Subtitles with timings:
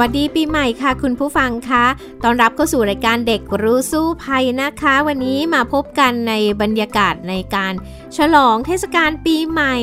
[0.00, 1.84] สวัสดีปีใหม่ค่ะ คุณผู้ฟังคะ
[2.24, 6.32] ต้อนรับเข้าสู่รายการเด็กรู้สู้ภัยนะคะ วันนี้มาพบกันใน
[6.62, 7.72] บรรยากาศในการ
[8.18, 9.76] ฉลองเทศกาลปีใหม่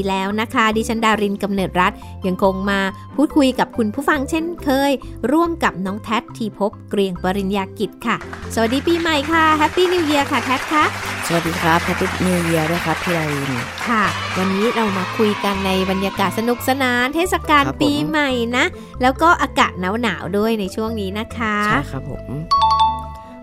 [0.00, 1.92] 2564 แล้วนะคะ ดิฉันดารินกำเนิดรัฐ
[2.26, 2.80] ยังคงมา
[3.16, 4.92] พูดคุยกับคุณผู้ฟังเช่นเคย
[5.32, 8.16] ร่วมกับน้องแท็ทีพบเกรียงปริญญากิจค่ะ
[8.54, 10.84] สวัสดีปีใหม่ค่ะ Happy New Year ค่ะแท็ค่ะ
[11.26, 13.52] สวัสดีครับ Happy New Year ด้วยครับพี่ดาริน
[13.88, 14.04] ค่ะ
[14.38, 18.64] วันนี้เรามาคุยกันในบรรยากาศสนุกสนาน เทศกาลปีใหม่นะ
[19.02, 22.28] แล้วก็อากาศหนาวๆด้วยในช่วงนี้นะคะใช่ครับผม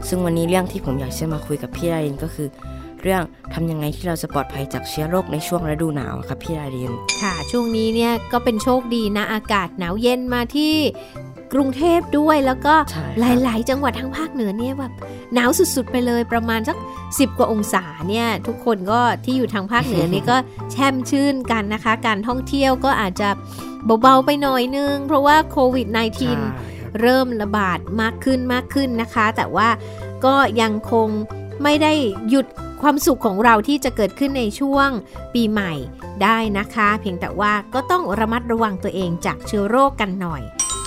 [0.07, 2.47] ซึ่งวันนี้เรื่องที่ผมอยากจะมาคุยกับพี่ดารินก็คือ
[3.01, 10.73] เรื่องทำยังไงที่เราจะปลอดภัยจากเชื้อโรคในช่วงฤดูหนาวครับพี่ดารินค่ะ ช่วงนี้เนี่ยก็เป็นโชคดีนะอากาศหนาวเย็นมาที่
[11.53, 12.75] กรุงเทพด้วยแล้วก็
[13.19, 14.93] หลาย ๆ จังหวัดทางภาคเหนือเนี่ยแบบ
[15.33, 20.37] หนาวสุด ๆ ไปเลยประมาณสัก 10 กว่าองศาเนี่ยทุกคนก็ที่อยู่ทางภาคเหนือนี่ก็
[20.71, 23.29] แช่มชื่นกันนะคะ การท่องเที่ยวก็อาจจะ
[24.01, 29.69] เบา ๆ ไปหน่อยนึง เพราะว่าโควิด -19 เริ่มระบาดมากขึ้นมากขึ้นนะคะ แต่ว่า
[30.25, 31.07] ก็ยังคง
[31.63, 31.93] ไม่ได้
[32.29, 32.47] หยุด
[32.81, 34.89] ความสุขของเราที่จะเกิดขึ้นในช่วง
[35.33, 35.73] ปีใหม่
[36.23, 40.41] ได้นะคะ เพียงแต่ว่าก็ต้องระมัดระวังตัวเองจากเชื้อโรคกันหน่อย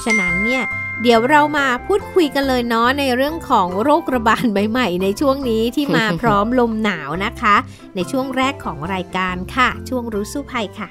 [0.05, 0.65] ฉะนั้นเนี่ย
[1.03, 7.57] เดี๋ยวเรามาพูดคุยกันเลยเนาะในเรื่องของโรคระบาดใหม่ๆในช่วงนี้ที่มาพร้อมลมหนาวนะคะ
[7.95, 10.89] ในช่วงแรกของรายการค่ะ ช่วงรู้สู้ภัยค่ะ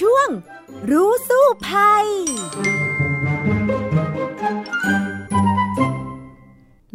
[0.00, 0.28] ช่วง
[0.90, 2.06] รู้สู้ภัย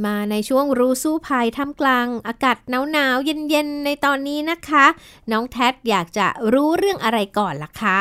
[0.06, 2.58] มาในช่วงรู้สู้ภัยท่ามกลาง อากาศ
[2.92, 4.86] หนาวๆเย็นๆในตอนนี้นะคะ
[5.32, 8.00] น้องแท็อยากจะรู้เรื่องอะไรก่อนล่ะคะ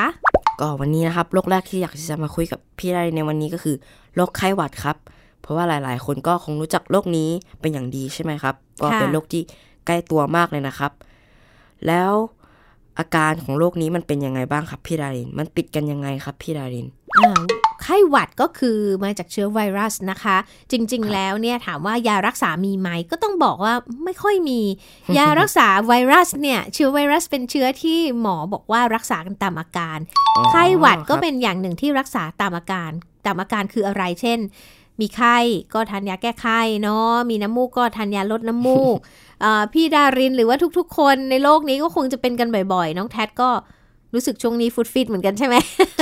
[0.60, 3.76] ก็วันนี้นะครับโรคแรกที่อยากจะมาคุยกับพี่ได้ในวันนี้ก็คือ
[4.14, 4.96] โรคไข้หวัดครับ
[5.40, 9.42] เพราะว่าหลาย ๆ คนก็คงรู้จักโรคนี้เป็นอย่างดีใช่ไหมครับ ก็เป็นโรคที่
[9.86, 10.92] ใกล้ตัวมากเลยนะครับ
[11.86, 12.12] แล้ว
[12.98, 16.86] อาการของโรคนี้มันเป็นยังไงบ้างครับพี่ดาริน มันติดกันยังไงครับพี่ดาริน
[17.82, 20.36] ไข้หวัดก็คือมาจากเชื้อไวรัสนะคะ
[20.72, 24.60] จริงๆ แล้วเนี่ยถามว่ายารักษามีไหมก็ต้องบอกว่าไม่ค่อยมี
[25.18, 29.98] ยารักษาไวรัสเนี่ยเชื้อไวรัสเป็นเชื้อที่หมอบอกว่ารักษากันตามอาการ
[30.50, 32.90] ไข้หวัดก็เป็นอย่างหนึ่งที่รักษาตามอาการ
[33.26, 34.38] ตามอาการคืออะไรเช่น
[35.00, 35.36] มีไข้
[35.74, 38.96] ก็ทานยาแก้ไข้เนาะมีน้ำมูกก็ทานยาลดน้ำมูก
[39.72, 43.50] พี่ดารินหรือว่าทุกๆ คนในโลกนี้ก็คงจะเป็นกันบ่อยๆ น้องแท็ก็
[44.14, 45.56] รู้สึกช่วงนี้ฟุตฟิตเหมือนกันใช่ไหม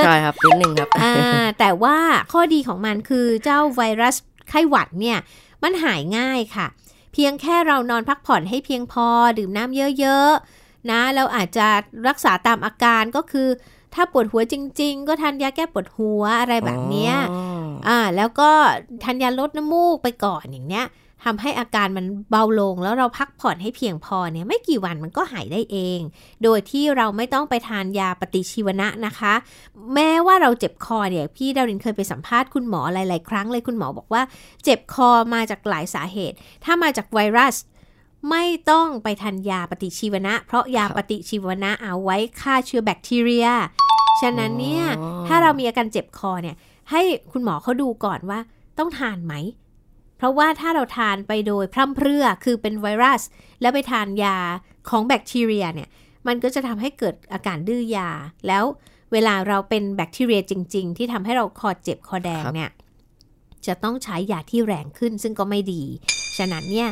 [0.04, 1.96] ใช่ครับนิดนึงครับอ่าแต่ว่า
[2.32, 4.16] ข้อดีของมันคือเจ้าไวรัส
[4.50, 5.18] ไข้หวัดเนี่ย
[5.62, 6.66] มันหายง่ายค่ะ
[7.12, 9.06] เพียงแค่เรานอนพักผ่อนให้เพียงพอ
[9.38, 11.66] ดื่มน้ำเยอะๆนะเราอาจจะ
[12.08, 13.48] รักษาตามอาการก็คือ
[13.94, 17.10] ถ้าปวดหัวจริง ๆ ก็ทานยาแก้ปวดหัวอะไรแบบนี้
[17.88, 18.50] อ่าแล้วก็
[19.02, 20.86] ทานยาลดน้ำมูกไปก่อนอย่างเนี้ย
[21.24, 26.00] ทำให้อาการมันเบาลงแล้วเราพักผ่อนให้เพียงพอเนี่ยไม่กี่วันมันก็หายได้เอง
[26.42, 29.34] โดยที่เราไม่ต้องไปทานยาปฏิชีวนะนะคะ
[29.94, 34.22] แม้ว่าเราเจ็บคอเนี่ยพี่ดารินเคยไปสัมภาษณ์คุณหมอหลาย ๆ ครั้งเลยคุณหมอบอกว่า
[34.64, 37.54] เจ็บคอมาจากหลายสาเหตุ ถ้ามาจากไวรัส
[38.30, 43.48] ไม่ต้องไปทานยาปฏิชีวนะ เพราะยาปฏิชีวนะเอาไว้ฆ่าเชื้อแบคทีเรีย
[44.20, 44.84] ฉะนั้นเนี่ย
[45.26, 46.56] ถ้าเรามีอาการเจ็บคอเนี่ย
[46.90, 47.02] ให้
[47.32, 48.40] คุณหมอเขาดูก่อนว่า
[48.78, 49.34] ต้องทานไหม
[50.16, 53.22] เพราะว่าถ้าเราทานไปโดยพร่ำเพรื่อคือเป็นไวรัส
[53.60, 54.36] แล้วไปทานยา
[54.88, 55.88] ของแบคทีเรียเนี่ย
[56.26, 58.10] มันก็จะทำให้เกิดอาการดื้อยา
[58.46, 58.64] แล้ว
[59.12, 62.70] เวลาเราเป็นแบคทีเรียจริง ๆ ที่ทำให้เราคอเจ็บคอแดงเนี่ย
[63.66, 65.82] จะต้องใช้ยาที่แรงขึ้นซึ่งก็ไม่ดี
[66.36, 66.88] ฉะนั้นเนี่ย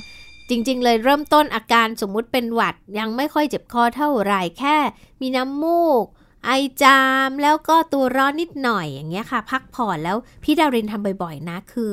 [0.48, 4.76] จริง ๆ เลยเริ่มต้นอาการสมมุติเป็นหวัดยังไม่ค่อยเจ็บคอเท่าไหร่แค่
[5.20, 6.04] มีน้ำมูก
[6.44, 6.50] ไอ
[6.82, 11.90] จามแล้วก็ตัวร้อนนิดหน่อยอย่างเงี้ยค่ะ พักผ่อนแล้วพี่ดารินทำบ่อยๆนะ คือ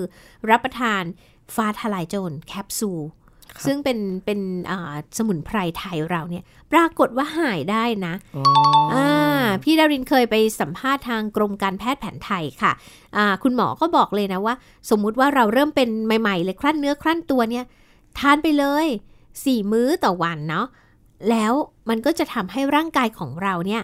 [0.50, 1.03] รับประทาน
[1.56, 3.03] ฟ้าทลายโจรแคปซูล
[3.65, 4.39] ซึ่งเป็นเป็น
[5.18, 8.13] สมุนไพรไทยเราเนี่ย ปรากฏว่าหายได้นะ
[8.94, 14.56] อ่าพี่ดารินเคยไปสัมภาษณ์ทางกรมการแพทย์แผนไทยค่ะะคุณหมอก็บอกเลยนะว่า
[14.89, 17.65] สมมุติว่าเราเริ่มเป็นใหม่ ๆ เลยคลั่นเนื้อคลั่นตัวเนี่ย
[18.19, 18.86] ทานไปเลย
[19.45, 20.68] สี่มื้อต่อวันเนาะ
[21.30, 21.53] แล้ว
[21.89, 23.81] มันก็จะทำให้ร่างกายของเราเนี่ย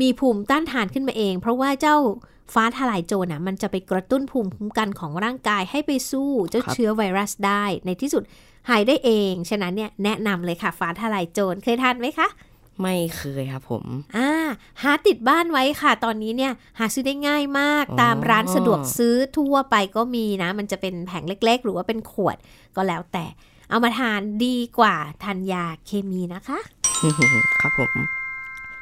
[0.00, 1.96] มีภูมิต้านทานขึ้นมาเอง เพราะว่าเจ้า
[2.54, 8.22] ฟ้าทลายโจรอะมันจะไปกระตุ้นภูมิคุ้มกันของร่างกายให้ไปสู้เจ้าเชื้อไวรัสได้ในที่สุด
[8.68, 12.28] หายได้เอง ฉะนั้นเนี่ยแนะนำเลยค่ะฟ้าทลายโจรเคยทานไหมคะ
[12.80, 13.84] ไม่เคยครับผม
[14.16, 14.30] อ่า
[14.82, 22.36] หาติดบ้านไว้ค่ะ ตอนนี้เนี่ย หาซื้อได้ง่ายมากอ๋อตามร้านสะดวกซื้อทั่วไปก็มีนะ มันจะเป็นแผงเล็ก ๆ หรือว่าเป็นขวด
[22.76, 23.26] ก็แล้วแต่
[23.70, 26.58] เอามาทานดีกว่าทานยาเคมีนะคะ
[27.60, 27.92] ครับผม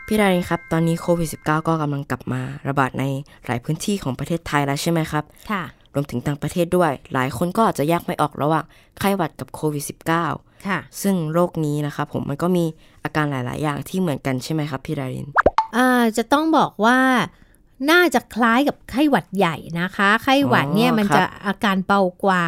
[0.06, 3.04] พี่ดารินครับ ตอนนี้โควิด -19 ก็กำลังกลับมาระบาดใน
[3.46, 5.62] หลายพื้นที่ของประเทศไทยแล้วใช่ไหมครับ ค่ะ
[5.94, 8.64] รวมถึงต่างประเทศด้วย หลายคนก็อาจจะแยกไม่ออกระหว่าง
[8.99, 9.84] ไข้หวัดกับโควิด
[10.25, 12.64] -19 ค่ะ ซึ่งโรคนี้นะครับผมมันก็มี
[13.04, 15.26] อาการหลาย ๆ อย่างที่เหมือนกันใช่ไหมครับพี่ดาริน
[15.76, 16.98] อ่า จะต้องบอกว่า
[17.90, 22.44] น่าจะคล้ายกับไข้หวัดใหญ่นะคะ ไข้หวัดเนี่ยอ๋อมันครับจะอาการเบากว่า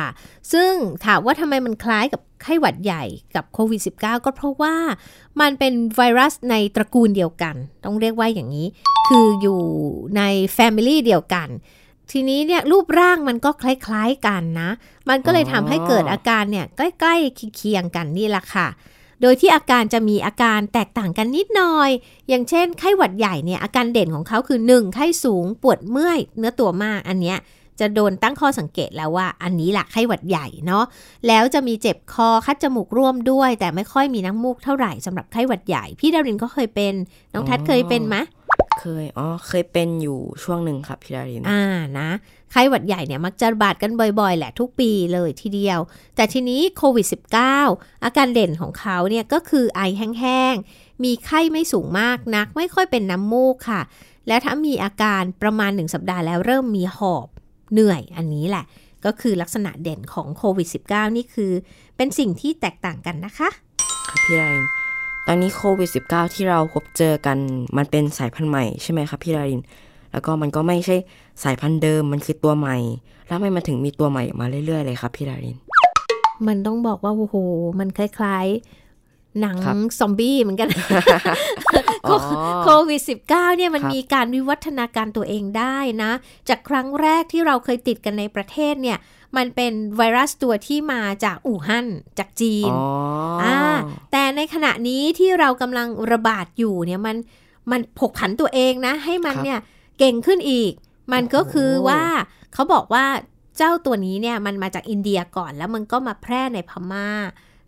[0.53, 0.73] ซึ่ง
[1.05, 3.05] ถามว่าทำไมมันคล้ายกับไข้หวัดใหญ่
[3.37, 4.75] กับโควิด -19 ก็เพราะว่า
[5.41, 7.55] มันเป็นไวรัสในตระกูลเดียวกัน
[7.85, 8.67] ต้องเรียกว่าอย่างนี้
[9.09, 9.61] คืออยู่
[10.17, 10.23] ใน
[10.57, 11.49] Family เดียวกัน
[12.13, 14.71] ทีนี้เนี่ยรูปร่างมันก็คล้ายๆกันนะ
[15.09, 18.69] มันก็เลยทำให้เกิดอาการเนี่ยใกล้ๆเคียงๆกันนี่แหละค่ะ
[19.23, 21.91] โดยที่อาการจะมีอาการแตกต่างกันนิดหน่อย
[22.29, 27.39] อย่างเช่น ไข้หวัดใหญ่เนี่ยอาการเด่นของเขาคือ 1 ไข้สูงปวดเมื่อย เนื้อตัวมากอันเนี้ย
[27.81, 30.85] จะโดนตั้งข้อสังเกตแล้วว่า อันนี้แหละไข้หวัดใหญ่เนาะ
[31.29, 36.95] แล้วจะมีเจ็บคอคัดจมูกร่วมด้วย แต่ไม่ค่อยมีน้ำมูกเท่าไหร่สำหรับไข้หวัดใหญ่ พี่ดารินก็เคยเป็น
[37.33, 38.17] น้องทัศน์เคยเป็นไหม
[38.81, 41.63] เคย อ๋อ เคยเป็นอยู่ช่วงหนึ่งครับพี่ดาริน อ่า
[41.99, 42.09] นะ
[42.57, 43.91] ไข้หวัดใหญ่เนี่ยมักจะระบาดกัน
[44.21, 45.79] บ่อยๆ แหละทุกปีเลยทีเดียว
[46.17, 47.07] แต่ทีนี้โควิด
[47.55, 53.81] -19 อาการเด่นของเขาเนี่ยก็คือไอแห้งๆ มีไข้ไม่สูงมากนัก ไม่ค่อยเป็นน้ำมูกค่ะ
[54.29, 57.29] และถ้ามีอาการประมาณ 1 สัปดาห์แล้วเริ่มมีหอบ
[57.73, 58.65] เหนื่อยอันนี้แหละ
[59.05, 61.53] ก็คือลักษณะเด่นของโควิด -19 นี่คือ
[61.97, 63.49] เป็นสิ่งที่แตกต่างกันนะคะ
[64.09, 64.67] ครับพี่ดาริน
[65.27, 67.39] ตอนนี้โควิด -19 ที่เราพบเจอกัน
[67.77, 69.63] มันเป็นสายพันธุ์ใหม่ใช่ไหมครับพี่ดาริน
[70.15, 70.97] แล้วก็มันก็ไม่ใช่
[71.43, 72.77] สายพันธุ์เดิมมันคือตัวใหม่
[73.27, 75.57] แล้วทำไมมันถึงมีตัวใหม่ออกมาเรื่อยๆเลยครับพี่ดาริน
[76.47, 77.37] มันต้องบอกว่าโอ้โห
[77.81, 80.69] มันคล้ายๆ หนังครับซอมบี้เหมือนกัน
[82.07, 82.17] อ๋อ
[82.65, 83.01] โควิด
[83.31, 86.13] -19 เนี่ยมันครับมีการวิวัฒนาการตัวเองได้นะ
[86.49, 88.99] จากครั้งแรกที่เราเคยติดกันในประเทศเนี่ย
[89.37, 91.87] มันเป็นไวรัสตัวที่มาจากอู่ฮั่น
[92.19, 92.83] จากจีนอ๋อ
[93.43, 93.57] ออ่า
[94.13, 97.17] แต่ในขณะนี้ที่เรากำลังระบาดอยู่เนี่ยมัน
[97.71, 99.59] มันผกผันตัวเองนะ ให้มันครับเนี่ย
[99.99, 100.73] เก่งขึ้นอีก
[101.13, 102.03] มันก็คือโอ้โหว่า
[102.53, 103.05] เขาบอกว่า
[103.59, 107.09] เจ้าตัวนี้เนี่ยมันมาจากอินเดียก่อนแล้วมันก็มาแพร่ในพม่า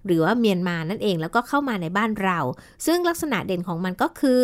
[0.07, 2.39] หรือว่าเมียนมานั่นเองแล้วก็เข้ามาในบ้านเรา
[2.87, 4.41] ซึ่งลักษณะเด่นของมันก็คือ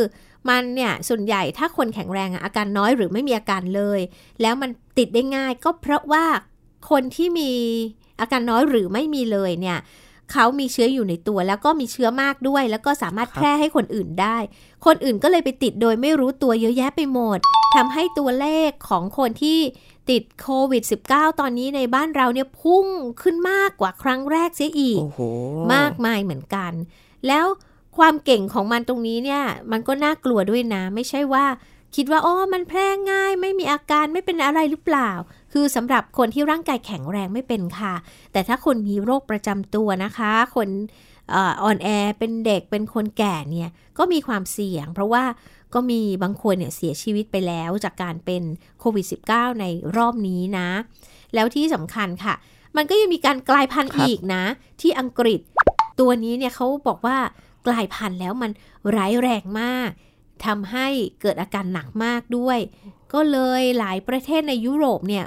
[0.49, 4.00] มันเนี่ยส่วนใหญ่ถ้าคนแข็งแรงอะอาการน้อยหรือไม่มีอาการเลย
[4.43, 6.25] แล้วมันติดได้ง่ายก็เพราะว่า
[6.90, 7.52] คนที่มี
[8.20, 9.79] อาการน้อยหรือไม่มีเลยเนี่ย
[10.32, 14.36] เขามีเชื้ออยู่ในตัว แล้วก็มีเชื้อมากด้วย แล้วก็สามารถครับแพร่ให้คนอื่นได้
[14.86, 17.38] คนอื่นก็เลยไปติดโดยไม่รู้ตัวเยอะแยะไปหมด
[17.76, 19.58] ทำให้ตัวเลขของคนที่
[20.10, 22.86] ติดโควิด -19 ตอนนี้ในบ้านเราเนี่ยพุ่ง
[23.22, 25.20] ขึ้นมากกว่าครั้งแรกเสียอีกโอ้โห
[25.74, 26.72] มากมายเหมือนกัน
[27.26, 27.46] แล้ว
[27.98, 29.42] ความเก่งของมันตรงนี้เนี่ย
[29.72, 31.44] มันก็น่ากลัวด้วยนะ ไม่ใช่ว่า
[31.96, 35.10] คิดว่าอ๋อมันแพร่ง่าย ไม่มีอาการไม่เป็นอะไรหรือเปล่า
[35.52, 37.94] คือสำหรับคนที่ร่างกายแข็งแรงไม่เป็นค่ะ
[38.32, 40.68] แต่ถ้าคนมีโรคประจำตัวนะคะ คน
[41.62, 45.24] อ่อนแอเป็นเด็กเป็นคนแก่เนี่ยก็มีความเสี่ยง เพราะว่า
[45.74, 48.42] ก็มีบางคนเนี่ยเสียชีวิตไปแล้วจากการเป็น
[48.80, 49.64] โควิด -19 ใน
[49.96, 50.68] รอบนี้นะ
[51.34, 52.34] แล้วที่สำคัญค่ะ
[52.76, 54.44] มันก็ยังมีการกลายพันธุ์อีกนะ
[54.81, 55.40] ที่อังกฤษ
[56.00, 57.19] ตัวนี้เนี่ยเขาบอกว่า
[57.67, 58.50] กลายพันธุ์แล้วมัน
[58.96, 59.90] ร้ายแรงมาก
[60.46, 60.86] ทำให้
[61.20, 62.58] เกิดอาการหนักมากด้วย
[63.12, 65.24] ก็เลยหลายประเทศในยุโรปเนี่ย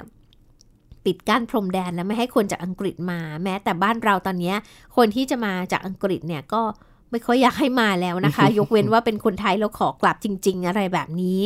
[1.04, 4.56] ปิดกั้นพรมแดนแล้วไม่ให้คนจากอังกฤษมา แม้แต่บ้านเราตอนเนี้ย
[4.96, 6.62] คนที่จะมาจากอังกฤษเนี่ยก็
[7.10, 11.40] ไม่ค่อยอยากให้มาแล้วนะคะ ยกเว้นว่าเป็นคนไทยแล้วขอกลับจริง ๆ อะไรแบบนี้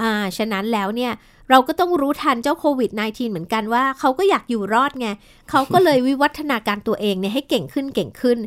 [0.00, 1.12] อ่าฉะนั้นแล้วเนี่ย
[1.50, 5.08] เราก็ต้องรู้ทันเจ้าโควิด -19 เหมือนกันว่าเขาก็อยากอยู่รอดไง
[5.50, 8.38] เขาก็เลยวิวัฒนาการตัวเองเนี่ยให้เก่งขึ้นเก่งขึ้น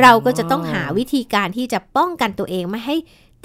[0.00, 2.96] เราก็จะต้องหาวิธีการที่จะป้องกันตัวเองไม่ให้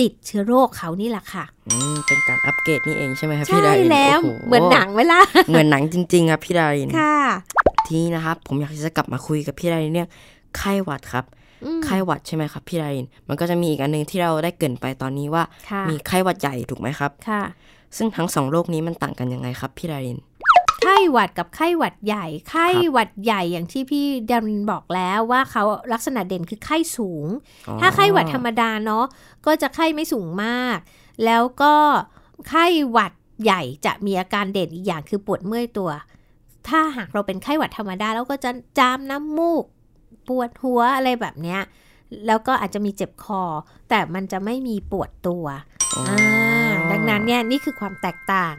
[0.02, 7.18] ติดเชื้อโรคเขานี่แหละค่ะอืมเป็นการอัปเกรดนี่เองใช่ไหมครับพี่ใช่ดารินแล้วโโเหมือนหนังเวลาเหมือนหนังจริง ๆ ครับพี่ดารินค่ะ
[7.86, 10.08] ทีนี้นะครับผมอยากจะกลับมาคุยกับพี่ดารินเนี่ย
[10.58, 11.26] ไข้หวัดครับ
[11.66, 17.44] อืมไข้หวัดใช่ไหมครับพี่ดาริน มันก็จะมีอีกอันหนึงที่เราได้เกรินไปตอนนี้ว่าค่ะมีไข้หวัดใหญ่ถูกไหมครับค่ะ
[17.98, 20.20] ซึ่งทั้งสองโรคนี้มันต่างกันยังไงครับพี่ดาริน
[20.88, 25.64] ไข้หวัดกับไข้หวัดใหญ่ ไข้หวัดใหญ่อย่างที่พี่ดารินบอกแล้วว่าเขา
[25.94, 27.28] ลักษณะเด่นคือไข้สูง
[27.68, 29.06] อ๋อถ้าไข้หวัดธรรมดาเนาะ
[29.46, 30.78] ก็จะไข้ไม่สูงมาก
[31.26, 31.76] แล้วก็
[32.50, 33.14] ไข้หวัด
[33.44, 35.90] ใหญ่จะมีอาการเด่นอีกอย่างคือปวดเมื่อยตัว
[36.68, 39.64] ถ้าหากเราเป็นไข้หวัดธรรมดาแล้วก็จะจามน้ำมูก
[40.28, 41.62] ปวดหัวอะไรแบบเนี้ย
[42.28, 43.42] แล้วก็อาจจะมีเจ็บคอ
[43.90, 45.46] แต่มันจะไม่มีปวดตัว
[45.98, 48.56] อ๋อออ่าดังนั้นเนี่ยนี่คือความแตกต่าง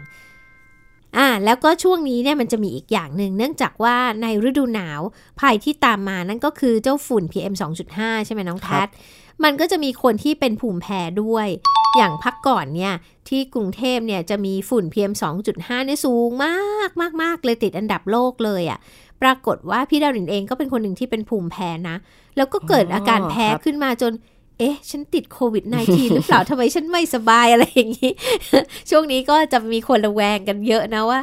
[1.18, 5.00] อ่าแล้วก็ช่วงนี้เนี่ยมันจะมีอีกอย่างหนึ่งเนื่องจากว่าในฤดูหนาว
[5.40, 7.54] ภัยที่ตามมานั่นก็คือเจ้าฝุ่น PM
[7.90, 8.88] 2.5 ใช่ไหมน้องแพท
[9.44, 11.48] มันก็จะมีคนที่เป็นภูมิแพ้ด้วย
[11.96, 12.94] อย่างพักก่อนเนี่ย
[13.28, 15.12] ที่กรุงเทพเนี่ยจะมีฝุ่น PM
[15.48, 18.78] 2.5เนี่ยสูงมากมากมากเลยติดอันดับโลกเลยอะ่ะ
[19.22, 21.96] ปรากฏว่าพี่ดารินเองก็เป็นคนหนึ่งที่เป็นภูมิแพ้นะ
[22.36, 24.12] แล้วก็เกิดอาการแพ้ขึ้นมาจน
[24.58, 28.12] เอ๊ะ ฉันติดโควิด -19 หรือเปล่าทำไมฉันไม่สบายอะไรอย่างนี้
[28.90, 31.20] ช่วงนี้ก็จะมีคนระแวงกันเยอะนะว่า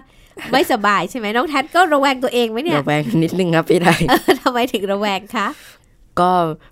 [0.51, 3.87] ไม่สบายใช่ไหมน้องแทนก็ระแวงตัวเองไหมเนี่ย ระแวงนิดนึงครับพี่ได
[4.41, 5.47] ทำไมถึงระแวงคะ
[6.21, 6.31] ก็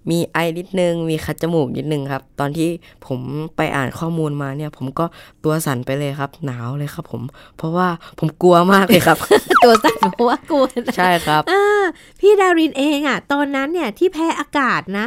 [0.09, 2.69] มีไอนิดนึง มีคัดจมูกนิดนึงครับ ตอนที่
[3.07, 3.19] ผม
[3.55, 5.05] ไปอ่านข้อมูลมาเนี่ย ผมก็
[5.43, 7.21] ตัวสั่นไปเลยครับ หนาวเลยครับ ผม
[7.57, 7.87] เพราะว่า
[8.19, 9.17] ผมกลัวมากเลยครับ
[9.63, 11.83] ตัวสั่นเพราะว่ากลัวนะใช่ครับอ่า
[12.19, 15.05] พี่ดารินเองอะ่ะ ตอนนั้นเนี่ยที่แพ้อากาศนะ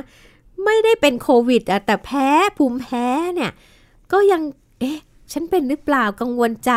[0.64, 2.28] ไม่ได้เป็นโควิดอะแต่แพ้
[2.58, 3.50] ภูมิแพ้เนี่ย
[4.12, 4.42] ก็ยัง
[4.80, 4.98] เอ๊ะ
[5.32, 6.72] ฉันเป็นหรือเปล่ากังวลใจ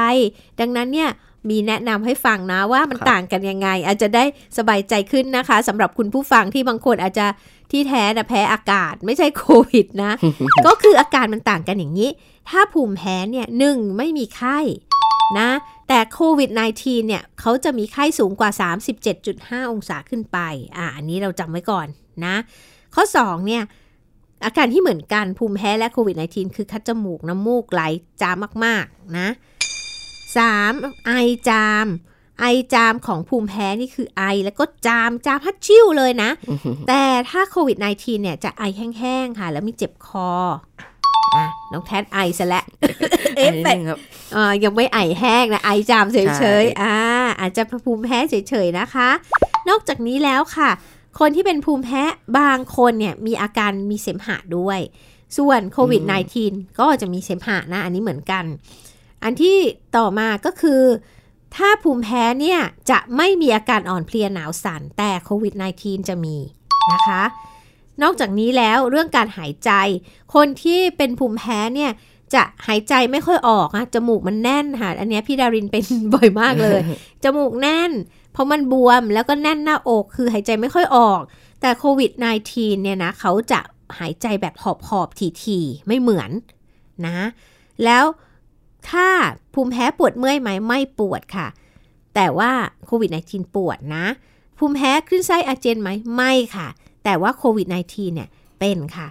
[0.59, 1.09] ดังนั้นเนี่ย
[1.49, 4.23] มีแนะนำให้ฟังนะว่ามันครับต่างกันยังไง อาจจะได้
[4.57, 7.27] สบายใจขึ้นนะคะสำหรับคุณผู้ฟังที่บางคนอาจจะ
[7.71, 10.11] ที่แท้นะแพ้อากาศไม่ใช่โควิดนะ
[10.67, 12.09] ก็คืออาการมันต่างกันอย่างนี้
[12.49, 14.59] ถ้าภูมิแพ้เนี่ยหนึ่งไม่มีไข้
[15.39, 15.49] นะ
[15.87, 18.49] แต่โควิด -19 เนี่ยเขาจะมีไข้สูงกว่า
[19.11, 20.37] 37.5 องศาขึ้นไป
[20.77, 21.87] อ่าอันนี้เราจำไว้ก่อน
[22.25, 22.35] นะ
[22.97, 23.63] ข้อ2เนี่ย
[24.45, 27.81] อาการที่เหมือนกันภูมิแพ้และโควิด -19 คือคัดจมูก น้ำมูกไหล
[28.21, 29.27] จามมาก ๆ นะ
[30.37, 31.05] 3.
[31.05, 31.11] ไอ
[31.49, 31.85] จาม
[32.39, 36.29] ไอจามของภูมิแพ้นี่คือไอแล้วก็จามจามฮัดชิ่วเลยนะ
[36.87, 40.29] แต่ถ้าโควิด -19 เนี่ยจะไอแห้ง ๆ ค่ะ แล้วมีเจ็บคอ
[41.35, 42.63] อะน้องแทนไอซะและ
[43.37, 43.99] ไอเอ๊ะนิดแต่นึงครับ
[44.33, 46.95] เอ่อยังไม่ไอแห้งนะไอจามเฉใช่ยๆอ่า
[47.39, 49.09] อาจจะภูมิแพ้เฉยๆนะคะ
[49.69, 50.69] นอกจากนี้แล้วค่ะ
[51.19, 52.03] คนที่เป็นภูมิแพ้
[52.39, 54.79] บางคนเนี่ยมีอาการมีเสมหะด้วย
[55.37, 56.01] ส่วนโควิด
[56.41, 58.45] -19 ก็จะมีเสมหะนะ อันนี้เหมือนกัน
[59.23, 59.57] อันที่
[59.97, 60.81] ต่อมาก็คือ
[61.55, 62.59] ถ้าภูมิแพ้เนี่ย
[62.91, 66.37] จะไม่มีอาการอ่อนเพลียหนาวสั่นแต่โควิด -19 จะมี
[66.93, 67.23] นะคะ
[68.03, 69.71] นอกจากนี้แล้วเรื่องการหายใจ
[70.35, 71.91] คนที่เป็นภูมิแพ้เนี่ย
[72.33, 76.79] จะหายใจไม่ค่อยออกอะจมูกมันแน่นค่ะ อันเนี้ยพี่ดารินเป็นบ่อยมากเลย
[77.23, 77.91] จมูกแน่น
[78.37, 81.21] เพราะมันบวมแล้วก็แน่นหน้าอกคือหายใจไม่ค่อยออก
[81.61, 82.11] แต่โควิด
[82.47, 83.59] -19 เนี่ยนะเขาจะ
[83.99, 86.31] หายใจแบบหอบหอบๆทีๆไม่เหมือน
[87.05, 87.27] นะ
[87.83, 88.05] แล้ว
[88.89, 89.07] ถ้า
[89.53, 91.47] ภูมิแพ้ปวดเมื่อยไหมไม่ปวดค่ะ
[92.15, 92.51] แต่ว่า
[92.85, 94.05] โควิด -19 ปวดนะ
[94.57, 96.67] ภูมิแพ้คลื่นไส้อาเจียนไหมไม่ค่ะ
[97.03, 98.29] แต่ว่าโควิด -19 เนี่ย
[98.59, 99.07] เป็นค่ะ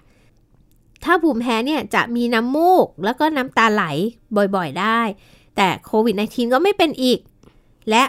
[1.05, 3.85] ถ้าภูมิแพ้เนี่ยจะมีน้ำมูกแล้วก็น้ำตาไหล
[4.37, 5.01] บ่อยๆได้
[5.57, 7.19] แต่โควิด -19 ก็ไม่เป็นอีก
[7.91, 8.05] และ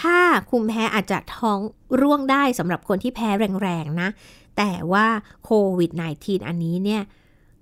[0.00, 0.18] ถ้า
[0.48, 1.60] ภูมิแพ้อาจจะท้อง
[2.00, 3.28] ร่วงได้สำหรับคนที่แพ้
[3.62, 4.08] แรงๆนะ
[4.56, 5.06] แต่ว่า
[5.44, 7.02] โควิด -19 อันนี้เนี่ย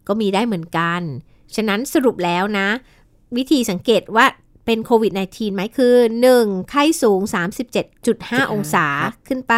[0.06, 1.00] ก็มีได้เหมือนกัน
[1.54, 2.68] ฉะนั้นสรุปแล้วนะ
[3.36, 4.26] วิธีสังเกตว่า
[4.66, 5.94] เป็นโควิด -19 ไหมคือ
[6.32, 6.70] 1.
[6.70, 7.20] ไข้สูง
[7.86, 9.54] 37.5 องศาครับขึ้นไป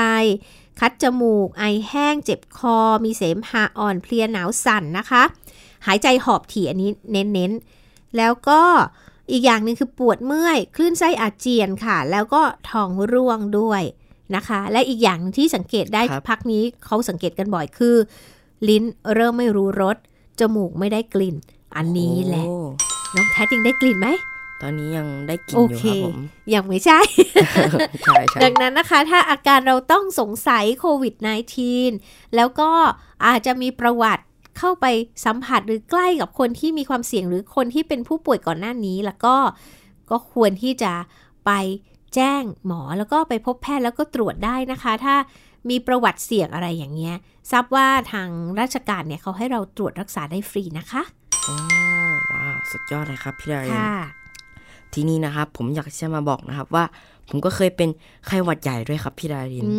[0.81, 5.23] คัดจมูก ไอแห้ง เจ็บคอ มีเสมหะอ่อนเพลียหนาวสั่นนะคะ
[5.87, 8.63] หายใจหอบถี่อันนี้เน้นๆ แล้วก็
[9.33, 13.83] อีกอย่างหนึ่งคือปวดเมื่อย คลื่นไส้อาเจียนค่ะ แล้วก็ท้องร่วงด้วย
[14.35, 17.97] นะคะ และอีกอย่างหนึ่งที่สังเกตได้ครับพักนี้เขาสังเกตกันบ่อยคือ
[18.69, 18.85] ลิ้น
[19.15, 19.97] เริ่มไม่รู้รส
[20.41, 21.37] จมูกไม่ได้กลิ่น
[21.77, 22.57] อันนี้แหละโอ้
[23.15, 24.09] น้องแท้จริงได้กลิ่นไหม
[24.63, 26.19] ตอนนี้ยังได้กินโออยู่เคครับผม
[26.55, 27.01] ยังไม่ใช่
[28.05, 31.15] ใช่ ใช่ดังนั้นนะคะ ถ้าอาการเราต้องสงสัยโควิด
[31.75, 32.71] -19 แล้วก็
[33.27, 34.25] อาจจะมีประวัติ
[34.59, 34.87] เข้าไป
[35.25, 39.35] สัมผัสหรือใกล้กับคนที่มีความเสี่ยงหรือคนที่เป็นผู้ป่วยก่อนหน้านี้ แล้วก็
[40.11, 40.93] ก็ควรที่จะ
[41.47, 41.51] ไป
[42.15, 45.15] แจ้งหมอแล้วก็ไปพบแพทย์แล้วก็ตรวจได้นะคะ ถ้า
[45.71, 47.17] มีประวัติเสี่ยงอะไรอย่างเงี้ย
[47.51, 48.29] ทราบว่าทาง
[48.61, 51.03] ราชการเนี่ยเขาให้เราตรวจรักษาได้ฟรีนะคะ
[51.45, 51.57] โอ้
[52.33, 53.95] ว้าวสุดยอดเลยครับพี่ดารินค่ะ
[54.95, 56.85] ทีนี้นะครับผมอยากจะมาบอกนะครับว่า
[57.29, 57.89] ผมก็เคยเป็น
[58.27, 59.75] ไข้หวัดใหญ่ด้วยครับพี่ดารินอื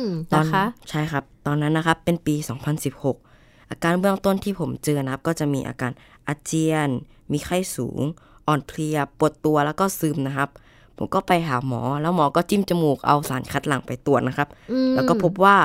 [0.00, 2.34] มตอนนะคะใช่ครับ ตอนนั้นนะครับเป็นปี
[2.90, 3.33] 2016
[3.70, 5.92] อาการเบื้องต้นที่ผมเจอนะครับ ก็จะมีอาการ
[6.28, 6.90] อาเจียน
[7.32, 8.00] มีไข้สูง
[8.46, 10.48] อ่อนเพลีย ปวดตัวแล้วก็ซึมนะครับ
[10.96, 15.56] ผมก็ไปหาหมอ แล้วหมอก็จิ้มจมูกเอาสารคัดหลั่งไปตรวจนะครับอืมแล้วก็พบว่า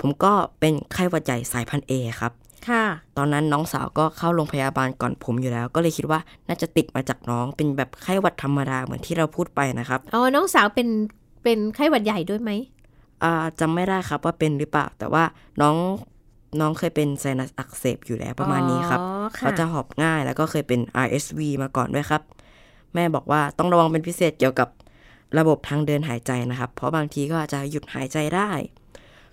[0.00, 2.32] ผมก็เป็นไข้หวัดใหญ่สายพันธุ์เอครับ
[2.68, 2.84] ค่ะ
[3.16, 10.88] ตอนนั้นน้องสาวก็เข้าโรงพยาบาลก่อนผมอยู่แล้ว ก็เลยคิดว่าน่าจะติดมาจากน้องเป็นแบบไข้หวัดธรรมดาเหมือนที่เราพูดไปนะครับ อ๋อ น้องสาวเป็น
[11.42, 12.50] เป็นไข้หวัดใหญ่ด้วยไหม
[13.22, 15.24] อ่าจำไม่ได้ครับว่าเป็นหรือเปล่า แต่ว่า
[15.60, 15.76] น้อง
[16.60, 22.22] น้องเคยเป็นไซนัสอักเสบอยู่แล้วประมาณนี้ครับอ๋อค่ะเขาจะหอบง่ายแล้วก็เคยเป็น RSV มาก่อนด้วยครับ
[22.94, 24.68] แม่บอกว่าต้องระวังเป็นพิเศษเกี่ยวกับ
[25.38, 28.50] ระบบทางเดินหายใจนะครับ เพราะบางทีก็อาจจะหยุดหายใจได้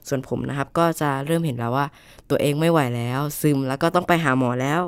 [0.07, 1.85] ส่วนผมนะครับก็จะเริ่มเห็นแล้วว่า
[2.29, 4.81] ตัวเองไม่ไหวแล้ว ซึมแล้วก็ต้องไปหาหมอแล้ว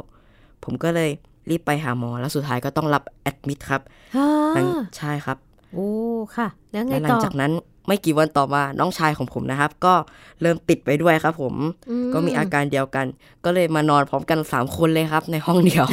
[0.63, 1.09] ผมก็เลย
[1.49, 3.81] รีบไปหาหมอแล้วสุดท้ายก็ต้องรับแอดมิดครับ
[4.15, 5.37] อ่าหลังใช่ครับ
[5.73, 5.89] โอ้
[6.35, 7.51] ค่ะ แล้วไงและหลัต่งอจากนั้น
[7.87, 9.93] ไม่กี่วันต่อมาน้องชายของผมนะครับ ก็
[10.41, 11.55] เริ่มติดไปด้วยครับผม
[11.89, 13.05] อืมก็มีอาการเดียวกัน
[13.45, 15.85] ก็เลยมานอนพร้อมกันสามคนเลยครับ ในห้องเดียว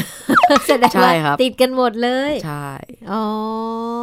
[0.66, 2.68] แสดงใช่ว่าครับ ติดกันหมดเลยใช่
[3.12, 3.22] อ๋อ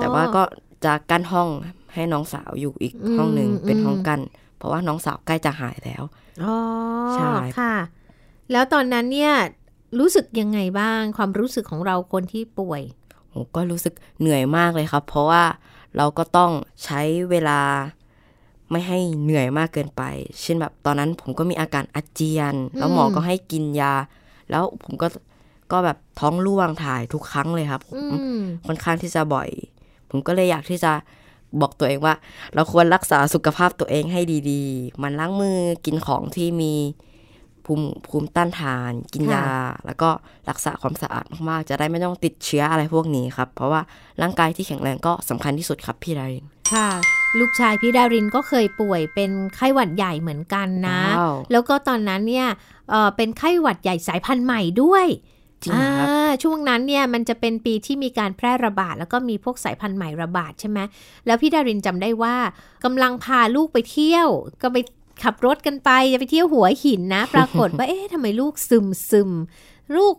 [0.02, 0.44] แต่ว่าก็
[0.86, 1.50] จะกั้นห้อง
[1.94, 4.20] ให้น้องสาวอยู่อีกอืมห้องหนึ่งเป็นอืมห้องกัน
[4.58, 6.04] เพราะว่าน้องสาวใกล้จะหายแล้ว
[6.44, 6.56] อ๋อ
[7.16, 7.76] ใช่ค่ะ
[8.52, 9.34] แล้วตอนนั้นเนี่ย
[10.00, 12.82] รู้สึกยังไงบ้างความรู้สึกของเราคนที่ป่วย
[13.34, 15.44] ผมก็รู้สึกเหนื่อยมากเลยครับ เพราะว่า
[15.98, 16.52] เราก็ต้อง
[16.84, 17.60] ใช้เวลา
[18.72, 20.04] ไม่ให้เหนื่อยมากเกินไป
[20.42, 23.94] เช่นแบบตอนนั้นผมก็มีอาการอาเจียน แล้วหมอก็ให้กินยา
[24.50, 25.08] แล้วผมก็
[25.72, 29.50] ก็แบบท้องร่วงถ่ายทุกครั้งเลยครับผมอืมค่อนข้างที่จะบ่อย
[30.10, 30.92] ผมก็เลยอยากที่จะ
[31.62, 32.16] บอกตัวเองว่า
[32.54, 34.22] เราควรรักษาสุขภาพตัวเองให้
[34.52, 36.74] ดี ๆ มันล้างมือกินของที่มี
[37.66, 39.46] ภูมิภูมิต้านทาน กินยา
[39.86, 40.10] แล้วก็
[40.50, 43.82] รักษาความสะอาดมากๆ จะได้ไม่ต้องติดเชื้ออะไรพวกนี้ครับ เพราะว่า
[44.22, 46.90] ร่างกายที่แข็งแรงก็สำคัญที่สุดครับพี่ดาริน ค่ะ
[47.40, 52.48] ลูกชายพี่ดารินก็เคยป่วยเป็นไข้หวัดใหญ่เหมือนกันนะว้าวแล้วก็ตอนนั้นเนี่ย
[52.90, 55.06] เอ่อเป็นไข้หวัดใหญ่สายพันธุ์ใหม่ด้วย
[55.64, 60.80] จริงเหรอครับอ่าช่วงนั้นเนี่ยมันจะเป็นปีที่มีการแพร่ระบาด แล้วก็มีพวกสายพันธุ์ใหม่ระบาดใช่ไหม
[61.26, 62.36] แล้วพี่ดารินจำได้ว่า
[62.84, 64.28] กำลังพาลูกไปเที่ยว
[64.62, 64.78] ก็ไป
[65.24, 69.32] ขับรถกันไปจะไปเที่ยวหัวหินนะ ปรากฏว่าเอ๊ะทำไมลูกซึมซึม
[69.96, 70.16] ลูก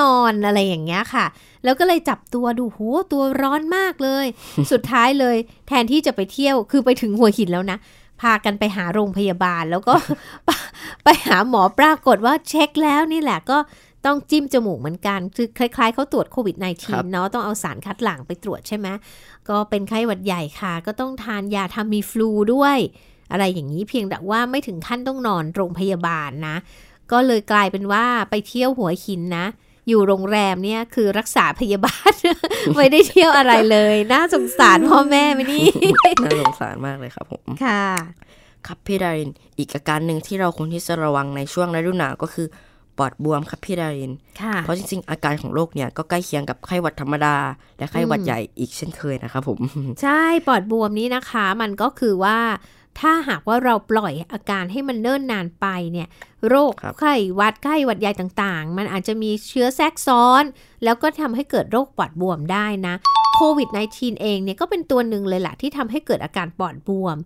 [0.00, 1.26] นอนอะไรอย่างเงี้ยค่ะ
[1.64, 2.78] แล้วก็เลยจับตัวดูโห
[3.12, 4.26] ตัวร้อนมากเลย
[4.72, 5.36] สุดท้ายเลย
[5.68, 7.78] แทนที่จะไปเที่ยวคือไปถึงหัวหินแล้วนะ
[8.20, 9.94] พากันไปหาโรงพยาบาลแล้วก็
[11.04, 13.58] ไปหาหมอปรากฏว่าเช็คแล้วนี่แหละก็
[14.06, 18.88] ต้องจิ้มจมูกเหมือนกัน คือคล้ายๆเขาตรวจโควิดครับ -19 เนาะต้องเอาสารคัดหลั่งไปตรวจใช่ไหม
[19.48, 22.78] ก็เป็นไข้หวัดใหญ่ค่ะ ก็ต้องทานยาทามีฟลูด้วย
[23.30, 26.56] อะไรอย่างนี้เพียงแต่ว่าไม่ถึงขั้นต้องนอนโรงพยาบาลนะ
[27.12, 29.46] ก็เลยกลายเป็นว่าไปเที่ยวหัวหินนะ
[29.88, 32.12] อยู่โรงแรมเนี่ยคือรักษาพยาบาล
[32.76, 35.68] ไม่ได้เที่ยวอะไรเลย น่าสงสารพ่อแม่ไหมนี่
[36.24, 37.84] น่าสงสารมากเลยครับผมค่ะ
[38.66, 42.46] ครับพี่ดาริน อีกอาการหนึ่งที่เราควรที่จะระวังในช่วงฤดูหนาวก็คือ
[42.98, 47.36] ปอดบวมครับพี่ดารินค่ะเพราะจริงๆ อาการของโรคเนี่ยก็ใกล้เคียงกับไข้หวัดธรรมดา
[47.78, 49.58] และไข้หวัดใหญ่อีกเช่นเคยนะครับผม
[50.02, 52.38] ใช่ ปอดบวมนี้นะคะ มันก็คือว่า
[53.00, 56.08] ถ้าหากว่าเราปล่อยอาการให้มันเนิ่นนานไปเนี่ย
[56.48, 60.44] โรคครับไข้หวัดไข้หวัดใหญ่ต่างๆ มันอาจจะมีเชื้อแทรกซ้อน
[60.84, 62.94] แล้วก็ทำให้เกิดโรคปอดบวมได้นะ
[63.36, 67.16] โควิด -19 เองเนี่ยก็เป็นตัวหนึ่งเลยแหละที่ทำให้เกิดอาการปอดบวม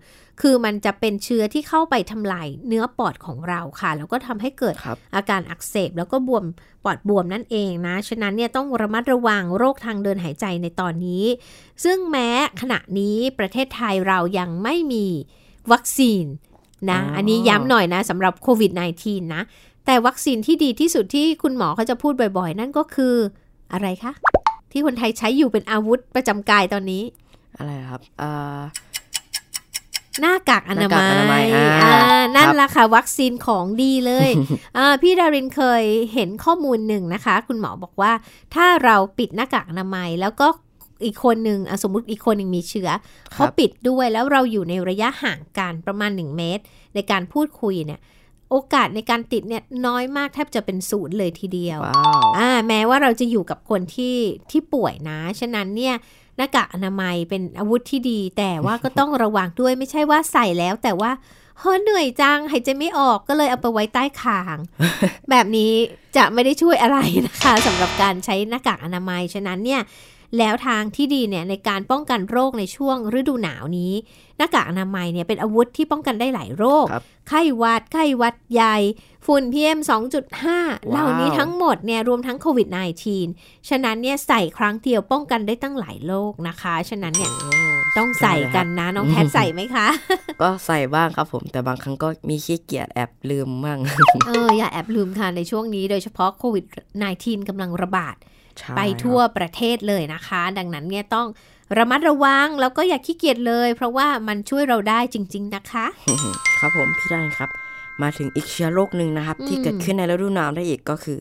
[0.40, 6.44] คือมันจะเป็นเชื้อที่เข้าไปทำลายเนื้อปอดของเราค่ะ แล้วก็ทำให้เกิดครับอาการอักเสบแล้วก็บวม
[6.84, 11.24] ปอดบวมนั่นเองนะ ฉะนั้นเนี่ยต้องระมัดระวังโรคทางเดินหายใจในตอนนี้
[11.84, 12.28] ซึ่งแม้
[12.60, 15.06] ขณะนี้ประเทศไทยเรายังไม่มี
[15.72, 16.24] วัคซีน
[16.90, 18.70] นะอ๋ออัอันนี้ย้ำหน่อยนะสำหรับโควิด
[19.02, 19.42] -19 นะ
[19.86, 23.14] แต่วัคซีนที่ดีที่สุดที่คุณหมอเขาจะพูดบ่อยๆ นั่นก็คือ
[23.72, 24.12] อะไรคะ
[24.72, 27.02] ที่คนไทยใช้อยู่เป็นอาวุธประจำกายตอนนี้
[27.56, 28.60] อะไรครับอ่า
[30.20, 34.30] หน้ากากอนาหน้ากากอนามัมัยยอ่าอ่านั่นครับละค่ะ วัคซีนของดีเลย
[34.76, 35.82] อ่าพี่ดารินเคย
[36.14, 38.12] เห็นข้อมูลหนึ่งนะคะ คุณหมอบอกว่า
[38.54, 40.48] ถ้าเราปิดหน้ากากอนามัยแล้วก็
[41.04, 42.88] อีกคนหนึ่งอะสมมุติอีกคนหนึ่งมีเชื้อ
[43.32, 46.62] คเขารับปิดด้วยแล้วเราอยู่ในระยะห่างกันประมาณ 1 เมตร
[46.94, 48.00] ในการพูดคุยเนี่ย
[48.50, 54.16] โอกาสในการติดเนี่ยน้อยมากแทบจะเป็นศูนย์เลยทีเดียวว้าวอ่าแม้ว่าเราจะอยู่กับคนที่
[54.50, 55.94] ที่ป่วยนะ ฉะนั้นเนี่ย
[56.36, 61.10] หน้ากากอนามัยเป็นอาวุธที่ดี แต่ว่าก็ต้องระวังด้วยไม่ใช่ว่าใส่แล้ว แต่ว่า
[61.60, 64.56] เฮ้ยเหนื่อยจังหายใจไม่ออกก็เลยเอาไปไว้ใต้คาง
[65.30, 65.72] แบบนี้
[66.16, 69.80] จะไม่ได้ช่วยอะไรนะคะสำหรับการใช้หน้ากากอนามัยฉะนั้นเนี่ย
[70.38, 73.92] แล้วทางที่ดีเนี่ยในการป้องกันโรคในช่วงฤดูหนาวนี้
[74.36, 78.76] หน้ากากอนามัยเนี่ยเป็นอาวุธที่ป้องกันได้หลายโรคครับไข้หวัด ไข้หวัดใหญ่
[79.26, 79.78] ฝุ่น PM
[80.34, 82.68] 2.5 เหล่านี้ทั้งหมดเนี่ยรวมทั้งโควิด
[83.18, 87.50] -19 ฉะนั้นเนี่ยใส่ครั้งเดียวป้องกันได้ตั้งหลายโรคนะคะ ฉะนั้นเนี่ยโอ้
[87.98, 89.86] ต้องใส่กันนะ น้องแพทใส่ไหมคะ
[90.42, 93.78] ก็ใส่บ้างครับผม แต่บางครั้งก็มีขี้เกียจแอบลืมบ้าง
[94.26, 96.64] เอออย่าแอบลืมค่ะในช่วงนี้โดยเฉพาะโควิด
[97.06, 98.39] -19 กำลังระบาดใช่
[98.76, 101.26] ไปทั่วประเทศเลยนะคะ ดังนั้นเนี่ยต้อง
[101.78, 105.86] ระมัดระวังแล้วก็อย่าขี้เกียจเลย เพราะว่ามันช่วยเราได้จริง ๆนะคะ
[106.60, 107.50] ครับผมพี่ได้ครับ
[108.02, 111.20] มาถึงอีกเชื้อโรคหนึ่งนะครับอืมที่เกิดขึ้นในฤดูหนาวได้อีกก็คือ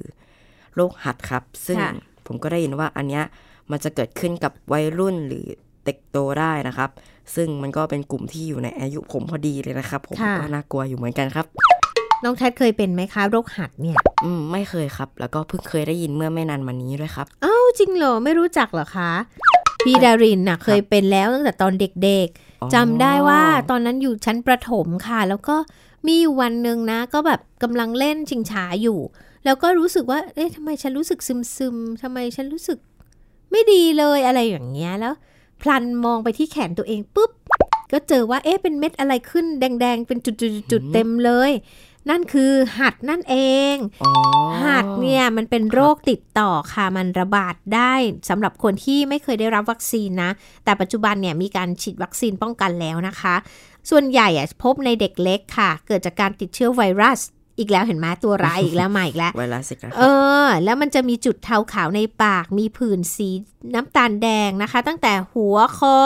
[0.75, 1.91] โรคหัดครับ ซึ่งค่ะ
[2.27, 3.23] ผมก็ได้ยินว่าอันเนี้ย
[3.71, 5.45] มันจะเกิดขึ้นกับวัยรุ่นหรือ
[5.85, 6.89] เด็กโตได้นะครับ
[7.35, 11.45] ซึ่งมันก็เป็นกลุ่มที่อยู่ในอายุผมพอดีเลยนะครับ ผมก็น่ากลัวอยู่เหมือนกันครับ
[12.23, 19.11] น้องแทดเคยเป็นไหมคะโรคหัดเนี่ย อืมไม่เคยครับ แล้วก็เพิ่งเคยได้ยินเมื่อไม่นานมานี้ด้วยครับอ้าวจริงเหรอไม่รู้จักเหรอคะ
[19.83, 22.27] พี่ดารินน่ะเคยเป็นแล้วตั้งแต่ตอนเด็ก
[22.61, 25.55] อ๋อๆจำได้ว่าตอนนั้นอยู่ชั้นประถมค่ะ แล้วก็
[26.07, 28.99] มีอยู่วันหนึ่งนะ ก็แบบกำลังเล่นชิงช้าอยู่
[29.45, 31.19] แล้วก็รู้สึกว่า เอ๊ะทำไมฉันรู้สึก
[31.57, 32.77] ซึมๆทำไมฉันรู้สึก
[33.51, 35.13] ไม่ดีเลยอะไรอย่างเงี้ยแล้ว
[35.61, 37.31] พลันมองไปที่แขนตัวเองปุ๊บ
[37.91, 41.51] ก็เจอว่าเอ๊ะเป็นเม็ดอะไรขึ้นแดง ๆ เป็นจุดๆๆๆเต็มเลย
[42.09, 43.35] นั่นคือหัดนั่นเอ
[43.73, 44.11] งอ๋อ
[44.65, 47.93] หัดเนี่ยมันเป็นโรคติดต่อค่ะมันระบาดได้
[48.29, 50.31] สำหรับคนที่ไม่เคยได้รับวัคซีนนะ
[50.63, 53.35] แต่ปัจจุบันเนี่ยมีการฉีดวัคซีนป้องกันแล้วนะคะ
[53.89, 57.19] ส่วนใหญ่อะพบในเด็กเล็กค่ะ เกิดจากการติดเชื้อไวรัส
[57.59, 60.03] อีกแล้วเห็นไหมตัวร้ายอีกแล้วมาอีกแล้วไวรัสสิครับเอ
[60.45, 63.29] อ แล้วมันจะมีจุดเทาขาวในปาก มีผื่นสี
[63.75, 65.97] น้ำตาลแดงนะคะ ตั้งแต่หัวคอ